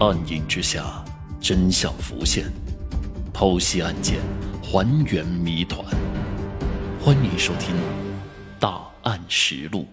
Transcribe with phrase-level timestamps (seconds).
[0.00, 1.04] 暗影之下，
[1.42, 2.50] 真相浮现，
[3.34, 4.18] 剖析案件，
[4.62, 5.84] 还原谜团。
[6.98, 7.76] 欢迎收听
[8.58, 9.86] 《大案实录》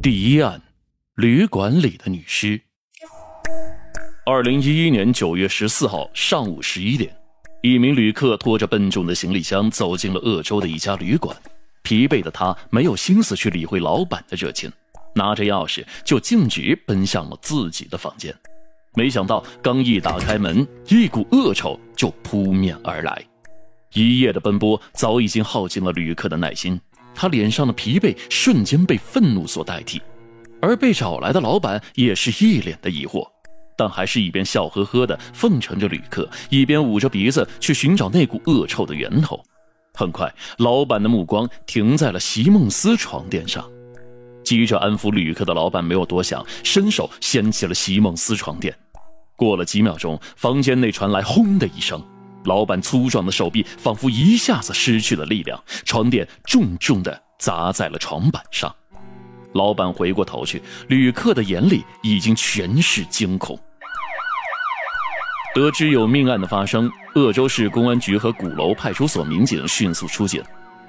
[0.00, 0.62] 第一案：
[1.16, 2.60] 旅馆里的女尸。
[4.24, 7.12] 二零一一年九月十四号上午十一点，
[7.60, 11.36] 一名旅客拖着笨重的行李箱走进了鄂州的一家旅馆。
[11.82, 14.70] 疲惫的他没有心思去理会老板的热情。
[15.14, 18.34] 拿着钥匙就径直奔向了自己的房间，
[18.94, 23.22] 没想到刚一打开门，一股恶臭就扑面而来。
[23.94, 26.80] 一夜的奔波早已经耗尽了旅客的耐心，
[27.14, 30.00] 他脸上的疲惫瞬间被愤怒所代替。
[30.62, 33.28] 而被找来的老板也是一脸的疑惑，
[33.76, 39.42] 但还是一边笑呵呵的奉承着旅客，一边捂着鼻子去寻找那股恶臭的源头。
[39.92, 43.68] 很快，老板的目光停在了席梦思床垫上。
[44.44, 48.74] 急着安抚旅客的老板没有多想，伸手掀起了席梦思床垫。
[49.36, 52.00] 过了几秒钟，房间内传来“轰”的一声，
[52.44, 58.72] 老板粗壮的手臂仿佛一下子失去了力量，床垫重重的砸在了床板上。
[59.54, 63.58] 老板回过头去，旅客的眼里已经全是惊恐。
[65.54, 70.42] 得知有命案的发生，鄂州市公安局和鼓楼派出所民警迅速出警。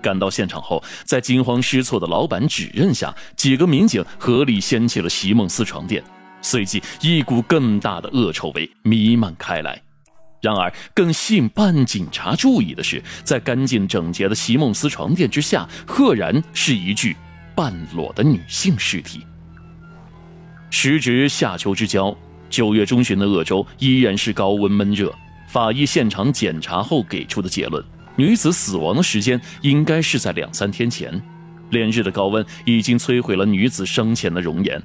[0.03, 6.03] 赶到现场后，在惊慌失措的老板指认下，几个民警合力掀起了席梦思床垫，
[6.41, 9.81] 随即一股更大的恶臭味弥漫开来。
[10.41, 17.15] 然而，更吸引办案警察注意的是，在干净整洁的席梦思床垫之下，赫然是一具
[17.55, 19.25] 半裸的女性尸体。
[20.69, 22.13] 时值夏秋之交，
[22.49, 25.13] 九月中旬的鄂州依然是高温闷热。
[25.47, 27.81] 法医现场检查后给出的结论。
[28.15, 31.21] 女子死亡的时间应该是在两三天前，
[31.71, 34.81] 连日的高温已经摧毁了女子生前的容颜。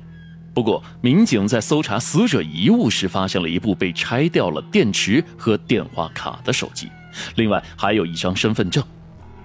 [0.55, 6.89] 不过，民警在搜查死者遗物时，发现了一部被拆掉了电池和电话卡的手机，
[7.37, 8.83] 另外还有一张身份证。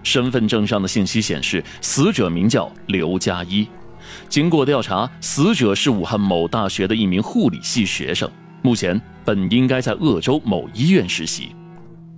[0.01, 3.67] 身份证上的信息显示，死者名叫刘佳一。
[4.27, 8.29] 经过调查，死者是武汉某大学的一名护理系学生，
[8.61, 11.55] 目前本应该在鄂州某医院实习。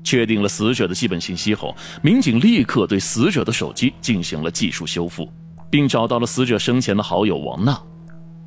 [0.05, 5.29] 确定了死者的基本信息后，民警立刻对死者的手机进行了技术修复，
[5.69, 7.77] 并找到了死者生前的好友王娜。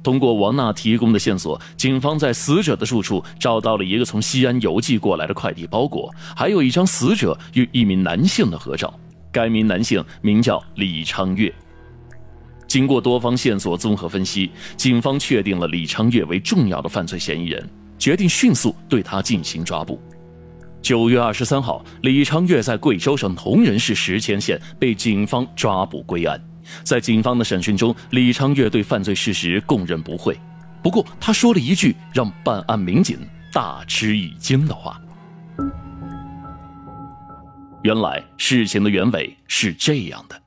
[0.00, 8.94] 通过王娜提供的线索，警方在死者的住处找到了一个从西安邮寄过来的快递包裹，还有一张死者与一名男性的合照。
[9.32, 11.52] 该名男性名叫李昌岳。
[12.66, 17.68] 经过多方线索综合分析，警方确定了李昌岳为重要的犯罪嫌疑人，
[17.98, 20.00] 决定迅速对他进行抓捕。
[20.80, 26.40] 九月二十三号，李昌岳在贵州省铜仁市石阡县被警方抓捕归案。
[26.82, 30.38] 在警方的审讯中，李昌岳对犯罪事实供认不讳。
[30.82, 33.18] 不过，他说了一句让办案民警
[33.52, 35.00] 大吃一惊的话。
[37.82, 40.40] 原来，事情的原委是这样的：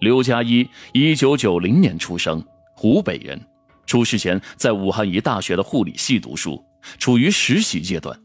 [0.00, 2.42] 刘佳一，一九九零年出生，
[2.74, 3.40] 湖北人。
[3.86, 6.62] 出事前在武汉一大学的护理系读书，
[6.98, 8.18] 处于实习阶段。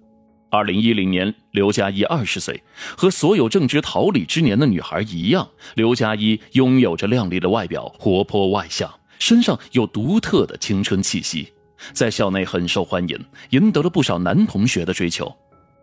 [0.53, 2.61] 二零一零年，刘佳一二十岁，
[2.95, 8.87] 和所有正值桃李之年的女孩一样，刘佳一拥有着靓丽的外表，活泼外向，
[9.17, 11.51] 身上有独特的青春气息，
[11.91, 13.19] 在校内很受欢迎，
[13.49, 15.35] 赢得了不少男同学的追求。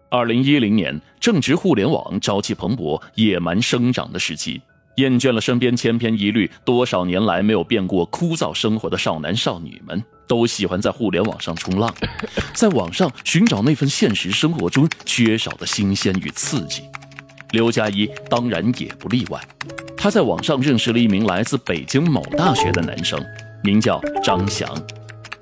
[0.08, 4.62] 二零一零年，正值互联网朝气蓬勃、野蛮生长的时期，
[4.96, 10.02] 厌倦了身边千篇一律、多少年来没有变过枯燥生活的少男少女们。
[10.26, 11.92] 都喜欢在互联网上冲浪，
[12.54, 16.84] 在网上寻找那份现实生活中缺少的新鲜与刺激。
[17.50, 19.40] 刘佳怡当然也不例外，
[19.96, 23.20] 她在网上认识了一名来自北京某大学的男生，
[23.64, 24.72] 名叫张翔。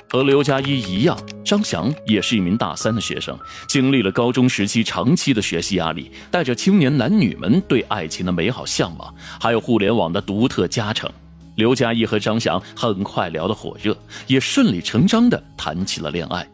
[0.09, 1.15] 和刘佳怡一样，
[1.49, 3.35] 张翔也是一名大三的学生，
[3.67, 11.11] 经历了高中时期长期的学习压力，带着青年男女们对爱情的美好向往，还有互联网的独特加成。
[11.55, 16.47] 刘佳怡和张翔很快聊得火热，也顺理成章地谈起了恋爱。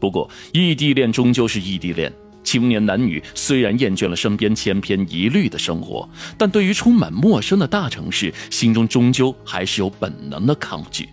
[0.00, 2.10] 不过，异地恋终究是异地恋，
[2.42, 11.06] 青年男女虽然厌倦了身边千篇一律的生活，但对于充满陌生的大城市，心中终究还是有本能的抗拒。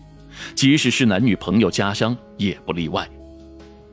[0.56, 3.07] 即使是男女朋友家乡，也不例外。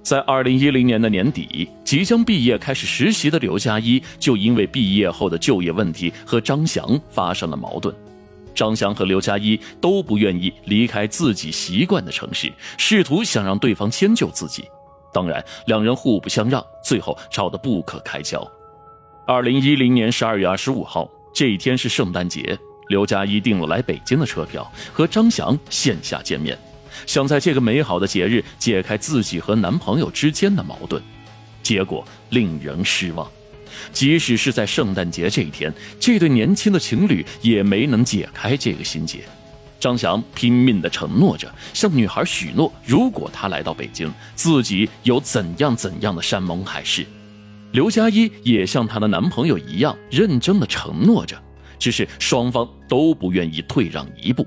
[0.04, 7.92] 在二零一零年的年底，即将毕业开始实习的刘佳一，就因为毕业后的就业问题和张翔发生了矛盾。
[8.54, 14.62] 张翔和刘佳一都不愿意离开自己习惯的城市，试图想让对方迁就自己。
[15.10, 18.46] 当然，两人互不相让，最后吵得不可开交。
[19.26, 22.58] 二零一零年十二月二十五号，这一天是圣诞节，
[22.88, 26.58] 刘佳一订了来北京的车票，和张翔线下见面。
[27.06, 31.02] 想在这个美好的节日解开自己和男朋友之间的矛盾，
[31.62, 33.30] 结果令人失望。
[33.92, 39.20] 即使是在圣诞节这一天，这对年轻的情侣也没能解开这个心结。
[39.80, 47.04] 张翔拼命地承诺着，向女孩许诺，如果他来到北京，自己有怎样怎样的山盟海誓。
[47.72, 51.36] 刘佳一也像她的男朋友一样，认真地承诺着，
[51.78, 54.46] 只是双方都不愿意退让一步。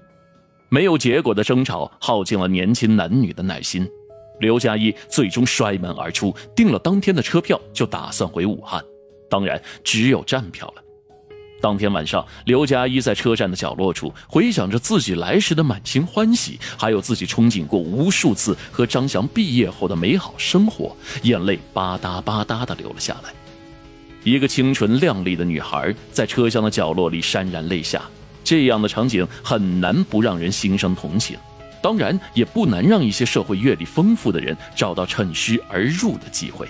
[0.69, 3.89] 没有结果的争吵耗尽了年轻男女的耐心，
[4.39, 8.83] 刘佳一最终摔门而出，订了当天的车票，就打算回武汉。
[9.29, 10.83] 当然，只有站票了。
[11.59, 23.33] 当天晚上，刘佳一在车站的角落处回想着自己来时的满心欢喜，还有自己憧憬过无数次和张翔毕业后的美好生活，眼泪吧嗒吧嗒的流了下来。
[24.23, 28.01] 一个清纯靓丽的女孩在车厢的角落里潸然泪下。
[28.47, 31.37] 这样的场景很难不让人心生同情，
[31.81, 36.65] 当然也不难让一些社会阅历丰富的人找到趁虚而入的机会。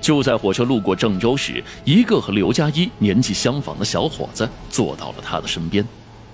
[0.00, 5.86] 就在火车路过郑州时，一个和刘佳一年纪相仿的小伙子坐到了他的身边，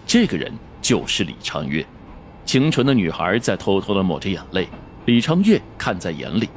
[0.06, 0.50] 这个人
[0.80, 1.84] 就是李昌岳。
[2.46, 4.66] 清纯的女孩在偷偷的抹着眼泪，
[5.04, 6.48] 李昌岳看在眼里，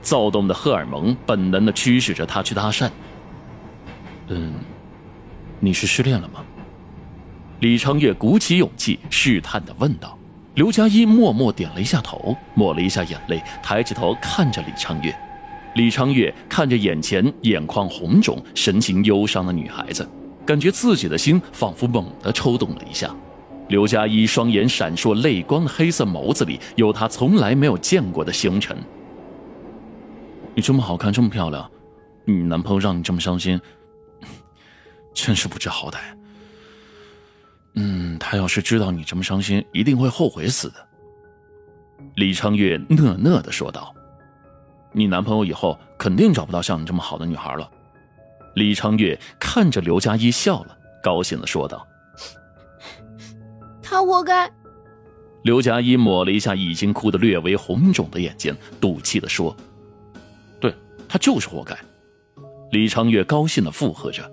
[0.00, 2.88] 躁动的荷尔蒙本能的驱使着他去搭讪。
[4.28, 4.54] 嗯，
[5.60, 6.42] 你是失恋了吗？
[7.60, 10.16] 李昌岳鼓起勇气试探的问道
[10.54, 15.12] ：“刘佳一默默点了一下头，抹了一下眼泪，抬起头看着李昌岳。
[15.74, 20.08] 李昌岳看着眼前眼眶红肿、神情忧伤的女孩子，
[20.46, 23.14] 感觉自己的心仿佛猛地抽动了一下。
[23.68, 28.76] 刘佳一双眼闪烁泪光黑色眸子里有他从来没有见过的星辰。
[30.54, 31.68] 你这么好看，这么漂亮，
[32.24, 33.60] 你男朋友让你这么伤心，
[35.12, 35.96] 真是不知好歹。”
[37.80, 40.88] 嗯，他要是知道你这么伤心，一定会后悔死的。”
[42.16, 43.94] 李昌月讷讷的说道
[44.90, 47.70] ，“你男朋友以后肯定找不到像你这么好的女孩了。”
[48.56, 51.86] 李昌月看着刘佳一笑了，高兴的说道
[53.80, 54.50] ：“他活该。”
[55.44, 59.56] 刘佳一抹了一下已经哭得略微红肿的眼睛，赌气的说
[60.58, 60.74] ：“对
[61.08, 61.78] 他就是活该。”
[62.72, 64.28] 李昌月高兴的附和着。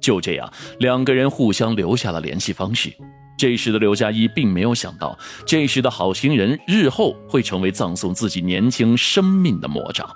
[0.00, 2.92] 就这样，两个人互相留下了联系方式。
[3.36, 10.08] 这时的刘佳一并没有想到，这时的好心人日后会成为葬送自己年轻生命的魔掌。